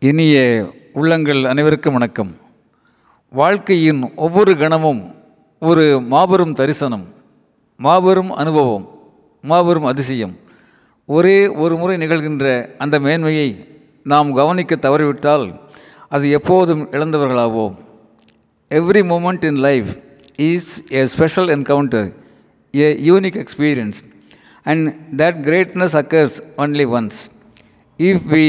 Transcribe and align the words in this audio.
இனிய 0.00 0.36
உள்ளங்கள் 0.92 1.44
அனைவருக்கும் 1.44 1.92
வணக்கம். 1.92 2.36
வாழ்க்கையின் 3.28 4.14
ஒவ்வொரு 4.14 4.56
கணமும் 4.56 5.14
ஒரு 5.60 6.00
மாபெரும் 6.00 6.52
தரிசனம் 6.52 7.14
மாபெரும் 7.76 8.30
அனுபவம் 8.30 8.84
மாபெரும் 9.42 9.84
அதிசயம். 9.84 10.36
ஒரே 11.04 11.46
ஒரு 11.46 11.76
முறை 11.76 11.96
நிகழ்கின்ற 11.96 12.76
அந்த 12.78 13.00
மேன்மையை 13.00 13.66
நாம் 14.04 14.34
கவனிக்க 14.34 14.76
தவறிவிட்டால் 14.76 15.58
அது 16.08 16.30
எப்போதும் 16.30 16.90
இழந்தவர்களாவோம். 16.90 17.74
Every 18.68 19.02
moment 19.12 19.44
in 19.44 19.56
life 19.56 19.88
is 20.36 20.84
a 20.92 21.06
special 21.06 21.46
encounter 21.46 22.12
a 22.76 22.94
unique 22.94 23.44
experience 23.44 23.98
and 24.64 24.94
that 25.16 25.40
greatness 25.48 25.96
occurs 26.02 26.38
only 26.56 26.86
once 26.86 27.37
if 28.06 28.26
we 28.32 28.42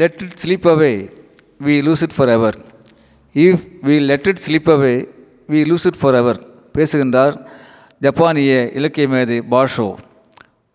let 0.00 0.16
it 0.24 0.32
slip 0.42 0.64
away 0.72 1.10
we 1.66 1.74
lose 1.86 2.02
it 2.02 2.12
forever. 2.18 2.50
If 3.34 3.64
we 3.82 3.94
let 4.10 4.28
it 4.30 4.38
slip 4.46 4.66
away 4.74 5.08
we 5.48 5.60
lose 5.70 5.86
it 5.88 5.96
forever. 6.04 6.34
பேசுகின்றார் 6.72 7.34
ஜப்பானிய 7.98 8.70
இலக்கிய 8.74 9.08
மேதை 9.08 9.42
பாஷோ. 9.50 9.94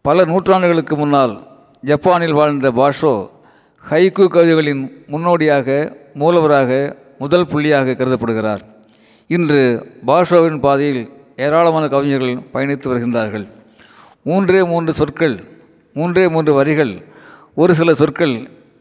பல 0.02 0.26
நூற்றாண்டுகளுக்கு 0.26 0.96
முன்னால் 0.96 1.48
ஜப்பானில் 1.82 2.34
வாழ்ந்த 2.34 2.72
பாஷோ 2.72 3.30
haiku 3.90 4.28
கவிதைகளின் 4.28 5.04
முன்னோடியாக 5.08 5.98
மூலவராக 6.16 6.96
முதல் 7.18 7.46
புள்ளியாக 7.46 7.96
கருதப்படுகிறார். 7.96 8.60
இன்று 9.28 9.62
பாஷோவின் 10.08 10.60
பாதையில் 10.60 11.10
ஏராளமான 11.38 11.88
கவிஞர்கள் 11.88 12.36
பயணித்து 12.54 12.88
வருகின்றார்கள். 12.92 13.48
மூன்றே 14.24 14.64
மூன்று 14.64 14.94
சொற்கள் 14.94 15.44
மூன்றே 15.94 16.30
மூன்று 16.30 16.54
வரிகள் 16.54 17.16
ஒரு 17.62 17.74
சில 17.78 17.94
சொற்கள் 17.94 18.34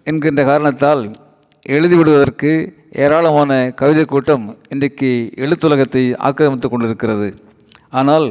என்கின்ற 0.05 0.41
காரணத்தால் 0.45 1.03
எழுதிவிடுவதற்கு 1.75 2.51
ஏராளமான 3.05 3.51
கவிதை 3.81 4.05
கூட்டம் 4.05 4.45
இன்றைக்கு 4.69 5.11
எழுத்துலகத்தை 5.37 6.03
ஆக்கிரமித்து 6.27 6.69
கொண்டிருக்கிறது. 6.69 7.29
ஆனால் 8.01 8.27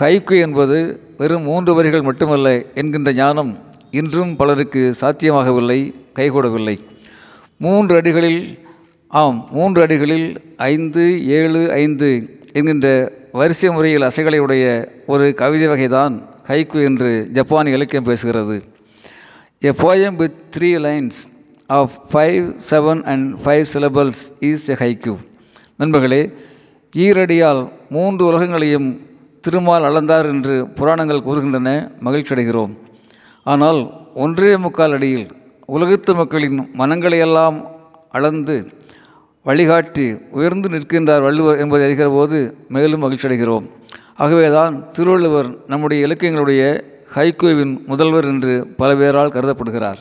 ஹைக்கு 0.00 0.36
என்பது 0.46 0.78
வெறும் 1.16 1.42
மூன்று 1.42 1.74
வரிகள் 1.74 2.06
மட்டுமல்ல 2.10 2.54
என்கின்ற 2.74 3.12
ஞானம் 3.12 3.52
இன்றும் 4.00 4.36
பலருக்கு 4.36 4.84
சாத்தியமாகவில்லை 5.00 5.80
கைகூடவில்லை. 6.18 6.76
மூன்று 7.56 7.94
அடிகளில் 8.00 8.42
ஆம் 9.10 9.42
மூன்று 9.50 9.80
அடிகளில் 9.86 10.28
ஐந்து 10.72 11.04
ஏழு 11.40 11.62
ஐந்து 11.82 12.10
என்கின்ற 12.52 12.86
வரிசை 13.32 13.70
முறையில் 13.70 14.08
அசைகளை 14.08 14.38
உடைய 14.38 14.64
ஒரு 15.06 15.28
கவிதை 15.34 15.68
வகைதான் 15.68 16.16
ஹைக்கு 16.50 16.80
என்று 16.90 17.12
ஜப்பானிய 17.38 17.78
இலக்கியம் 17.78 18.10
பேசுகிறது. 18.10 18.58
A 19.66 19.70
poem 19.78 20.12
with 20.20 20.34
three 20.54 20.68
lines 20.84 21.16
of 21.66 21.94
five 22.10 22.44
seven 22.70 23.00
and 23.02 23.38
five 23.44 23.64
syllables 23.72 24.18
is 24.40 24.66
a 24.68 24.74
haiku. 24.74 25.14
நண்பர்களே 25.76 26.20
ஈரடியால் 26.96 27.62
மூன்று 27.90 28.26
உலகங்களையும் 28.26 28.86
திருமால் 29.40 29.86
அளந்தார் 29.88 30.28
என்று 30.34 30.68
புராணங்கள் 30.68 31.24
கூறுகின்றன. 31.28 31.70
மகிழ்ச்சி 32.00 32.34
அடைகிறோம். 32.34 32.74
ஆனால் 33.44 33.80
ஒன்றே 34.14 34.56
முக்கால் 34.56 34.92
அடியில் 34.92 35.26
உலகத்து 35.66 36.14
மக்களின் 36.14 36.60
மனங்களையெல்லாம் 36.78 37.58
அளந்து 38.10 38.56
வழிகாட்டி 39.42 40.06
உயர்ந்து 40.30 40.68
நிற்கின்றார் 40.68 41.22
வள்ளுவர் 41.22 41.58
என்பதை 41.58 41.84
அறிகிற 41.88 42.10
போது 42.18 42.54
மேலும் 42.68 43.00
மகிழ்ச்சி 43.00 43.28
அடைகிறோம். 43.28 43.66
ஆகவேதான் 44.16 44.90
திருவள்ளுவர் 44.90 45.50
நம்முடைய 45.66 46.06
இலக்கியங்களுடைய 46.06 46.62
ஹைக்கூவின் 47.14 47.86
முதல்வர் 47.86 48.24
என்று 48.24 48.66
பல 48.66 48.96
பேரால் 48.96 49.30
கருதப்படுகிறார். 49.30 50.00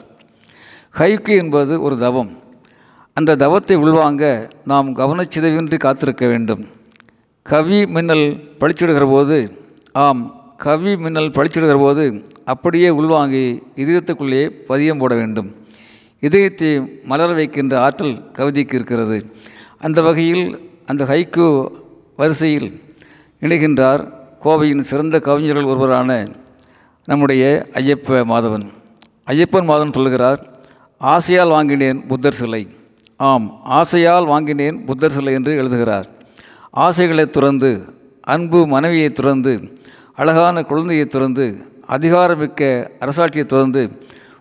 ஹைக்கு 0.97 1.37
என்பது 1.37 1.81
ஒரு 1.81 1.97
தவம். 1.97 2.31
அந்த 3.13 3.35
தவத்தை 3.35 3.77
உள்வாங்க 3.77 4.49
நாம் 4.63 4.95
கவனச்சிதைவின்றி 4.95 5.77
காத்திருக்க 5.77 6.27
வேண்டும். 6.27 6.67
கவி 7.43 7.85
மின்னல் 7.85 8.27
பழிச்சிடுகிற 8.59 9.05
போது 9.09 9.37
ஆம் 9.93 10.53
கவி 10.57 10.97
மின்னல் 10.97 11.29
பழிச்சிடுகிற 11.29 11.77
போது 11.79 12.25
அப்படியே 12.45 12.89
உள்வாங்கி 12.89 13.63
இதயத்துக்குள்ளே 13.75 14.51
பதியம் 14.69 14.97
போட 14.97 15.15
வேண்டும். 15.15 15.55
இதயத்தை 16.19 17.01
மலர 17.03 17.33
வைக்கின்ற 17.33 17.79
ஆற்றல் 17.81 18.31
கவிதைக்கு 18.31 18.75
இருக்கிறது. 18.75 19.31
அந்த 19.79 20.01
வகையில் 20.01 20.69
அந்த 20.85 21.03
ஹைக்கு 21.05 21.67
வரிசையில் 22.17 22.81
இணைகின்றார் 23.41 24.13
கோவையின் 24.43 24.79
சிறந்த 24.79 25.19
கவிஞர்கள் 25.19 25.63
ஒருவரான 25.63 26.27
நம்முடைய 27.09 27.43
ஐயப்ப 27.73 28.17
மாதவன். 28.31 28.63
ஐயப்பன் 29.31 29.67
மாதவன் 29.69 29.93
சொல்லுகிறார் 29.93 30.39
ஆசையால் 31.01 31.49
வாங்கினேன் 31.49 32.05
புத்தர் 32.05 32.33
சிலை. 32.33 32.67
ஆம் 33.17 33.45
ஆசையால் 33.63 34.25
வாங்கினேன் 34.25 34.85
புத்தர் 34.85 35.11
சிலை 35.11 35.33
என்று 35.33 35.51
எழுதுகிறார். 35.55 36.07
ஆசைகளை 36.71 37.25
துறந்து 37.29 37.71
அன்பு 38.21 38.67
மனைவியை 38.67 39.09
துறந்து 39.09 39.53
அழகான 40.15 40.63
குழந்தையை 40.63 41.05
துறந்து 41.05 41.45
அதிகாரமிக்க 41.87 42.61
அரசாட்சியை 42.99 43.45
துறந்து 43.45 43.83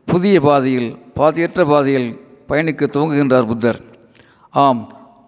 புதிய 0.04 0.40
பாதையில் 0.40 0.90
பாதையற்ற 1.14 1.64
பாதையில் 1.64 2.10
பயணிக்க 2.46 2.86
துவங்குகின்றார் 2.86 3.46
புத்தர். 3.46 3.80
ஆம் 4.50 4.82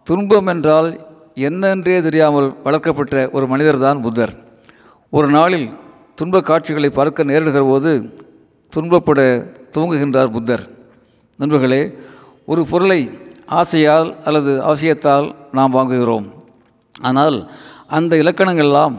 துன்பம் 0.05 0.47
என்றால் 0.47 0.91
என்னென்றே 1.35 2.03
தெரியாமல் 2.03 2.57
வளர்க்கப்பட்ட 2.63 3.29
ஒரு 3.33 3.47
மனிதர்தான் 3.47 4.01
புத்தர். 4.01 4.35
ஒரு 5.11 5.29
நாளில் 5.29 5.69
துன்பக் 6.19 6.47
காட்சிகளை 6.47 6.91
பார்க்க 6.91 7.25
நேரிடுகிற 7.25 7.61
போது 7.61 8.19
துன்பப்பட 8.77 9.21
துவங்குகின்றார் 9.73 10.31
புத்தர். 10.31 10.71
நண்பர்களே 11.37 11.95
ஒரு 12.47 12.67
பொருளை 12.67 13.19
ஆசையால் 13.47 14.17
அல்லது 14.25 14.63
அவசியத்தால் 14.63 15.35
நாம் 15.53 15.75
வாங்குகிறோம். 15.75 16.27
ஆனால் 17.01 17.51
அந்த 17.87 18.17
இலக்கணங்களெல்லாம் 18.17 18.95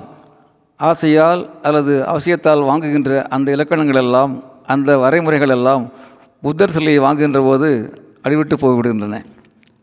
ஆசையால் 0.78 1.50
அல்லது 1.62 2.04
அவசியத்தால் 2.08 2.64
வாங்குகின்ற 2.64 3.24
அந்த 3.24 3.52
இலக்கணங்கள் 3.52 3.96
எல்லாம் 3.96 4.44
அந்த 4.66 4.98
வரைமுறைகள் 4.98 5.50
எல்லாம் 5.50 5.92
புத்தர் 6.42 6.70
சிலையை 6.70 7.00
வாங்குகின்ற 7.00 7.42
போது 7.42 7.94
அடிவிட்டு 8.24 8.54
போய்விடுகின்றன. 8.62 9.26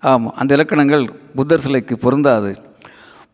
ஆம் 0.01 0.35
அந்த 0.35 0.55
இலக்கணங்கள் 0.55 1.11
புத்தர் 1.35 1.61
சிலைக்கு 1.61 1.99
பொருந்தாது. 1.99 2.57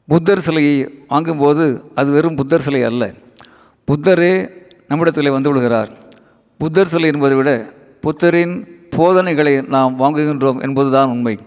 புத்தர் 0.06 0.40
சிலையை 0.40 1.04
வாங்கும்போது 1.08 1.90
அது 1.94 2.12
வெறும் 2.12 2.34
புத்தர் 2.34 2.60
சிலை 2.60 2.82
அல்ல. 2.82 3.12
புத்தரே 3.90 4.48
நம்மிடத்தில் 4.88 5.30
வந்து 5.30 5.48
விடுகிறார். 5.48 5.88
புத்தர் 6.58 6.86
சிலை 6.86 7.10
என்பதை 7.12 7.36
விட 7.36 7.72
புத்தரின் 8.00 8.66
போதனைகளை 8.90 9.62
நாம் 9.68 9.98
வாங்குகின்றோம் 9.98 10.60
என்பதுதான் 10.60 11.08
உண்மை. 11.08 11.38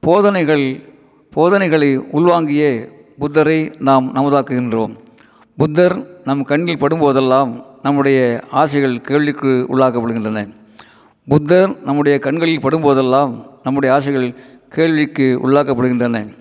போதனைகள் 0.00 0.80
போதனைகளை 1.30 1.98
உள்வாங்கியே 1.98 2.88
புத்தரை 3.18 3.72
நாம் 3.78 4.14
நமதாக்குகின்றோம். 4.14 4.96
புத்தர் 5.56 6.20
நம் 6.24 6.44
கண்ணில் 6.44 6.76
படும்போதெல்லாம் 6.76 7.64
நம்முடைய 7.82 8.40
ஆசைகள் 8.50 9.00
கேள்விக்கு 9.00 9.66
உள்ளாக்கப்படுகின்றன. 9.68 10.54
புத்தர் 11.28 11.82
நம்முடைய 11.82 12.18
கண்களில் 12.18 12.58
படும்போதெல்லாம் 12.58 13.46
நம்முடைய 13.62 13.94
ஆசைகள் 13.94 14.34
கேள்விக்கு 14.68 15.38
உள்ளாக்கப்படுகின்றன. 15.42 16.36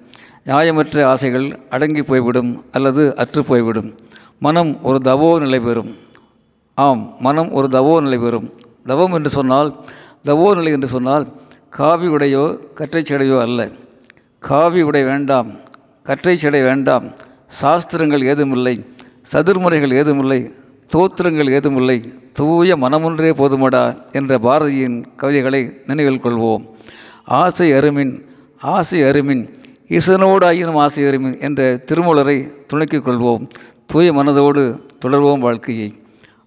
நியாயமற்ற 0.46 1.04
ஆசைகள் 1.04 1.60
அடங்கி 1.70 2.04
போய்விடும் 2.04 2.64
அல்லது 2.72 3.16
அற்று 3.16 3.44
போய்விடும். 3.44 3.96
மனம் 4.42 4.72
ஒரு 4.88 5.00
தவோ 5.10 5.30
நிலை 5.44 5.60
பெறும். 5.60 5.92
ஆம் 6.78 7.04
மனம் 7.26 7.50
ஒரு 7.58 7.68
தவோ 7.76 7.94
நிலை 8.06 8.18
பெறும். 8.18 8.48
தவம் 8.90 9.14
என்று 9.18 9.30
சொன்னால் 9.38 9.70
தவோ 10.30 10.48
நிலை 10.58 10.72
என்று 10.72 10.88
சொன்னால் 10.88 11.26
காவி 11.78 12.08
உடையோ 12.08 12.44
கற்றை 12.78 13.02
சடையோ 13.10 13.38
அல்ல. 13.46 13.60
காவி 14.44 14.82
உடை 14.82 15.04
வேண்டாம் 15.04 15.50
கற்றை 16.10 16.36
சடை 16.44 16.62
வேண்டாம். 16.62 17.06
சாஸ்திரங்கள் 17.62 18.24
ஏதுமில்லை 18.32 18.76
சதுர்முறைகள் 19.32 19.94
ஏதுமில்லை 20.00 20.40
தோத்திரங்கள் 20.92 21.50
ஏதுமில்லை. 21.58 21.98
தூய 22.38 22.76
மனமொன்றே 22.84 23.32
போதுமடா 23.40 23.84
என்ற 24.12 24.32
பாரதியின் 24.46 24.98
கவிதைகளை 25.22 25.62
நினைவில் 25.90 26.24
கொள்வோம். 26.26 26.64
ஆசை 27.42 27.70
அருமின் 27.80 28.14
ஆசை 28.76 29.00
அருமின் 29.10 29.44
ஈசனோடாயினும் 29.98 30.80
ஆசை 30.84 31.04
அருமின் 31.10 31.36
என்ற 31.48 31.62
திருமூலரை 31.90 32.38
துணைக்கிக் 32.68 33.06
கொள்வோம். 33.08 33.44
தூய 33.88 34.14
மனதோடு 34.14 34.80
தொடர்வோம் 35.06 35.40
வாழ்க்கையை. 35.40 35.94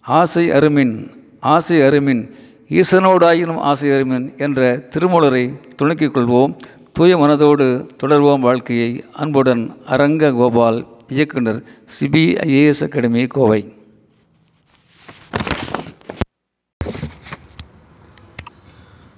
ஆசை 0.00 0.50
அருமின் 0.50 1.08
ஆசை 1.40 1.76
அருமின் 1.78 2.30
ஈசனோடாயினும் 2.68 3.56
ஆசை 3.56 3.88
அருமின் 3.88 4.38
என்ற 4.38 4.88
திருமூலரை 4.90 5.60
துணக்கிக் 5.76 6.16
கொள்வோம். 6.16 6.56
தூய 6.92 7.18
மனதோடு 7.18 7.88
தொடர்வோம் 8.04 8.38
வாழ்க்கையை. 8.38 9.04
அன்புடன் 9.12 9.76
அரங்க 9.86 10.32
கோபால் 10.32 10.86
இயக்குனர் 11.08 11.62
சிபிஐஏஎஸ் 12.00 12.82
அகாடமி 12.82 13.26
கோவை. 13.26 13.74